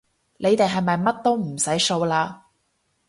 [0.37, 2.41] 你哋係咪乜都唔使掃嘞